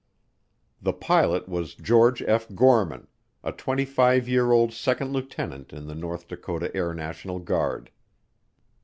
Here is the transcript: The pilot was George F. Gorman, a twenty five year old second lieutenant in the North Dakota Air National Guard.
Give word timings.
The 0.81 0.93
pilot 0.93 1.47
was 1.47 1.75
George 1.75 2.23
F. 2.23 2.47
Gorman, 2.55 3.05
a 3.43 3.51
twenty 3.51 3.85
five 3.85 4.27
year 4.27 4.51
old 4.51 4.73
second 4.73 5.13
lieutenant 5.13 5.71
in 5.71 5.85
the 5.85 5.93
North 5.93 6.27
Dakota 6.27 6.71
Air 6.75 6.95
National 6.95 7.37
Guard. 7.37 7.91